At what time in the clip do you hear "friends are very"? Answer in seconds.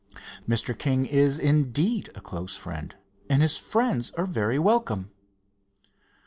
3.59-4.57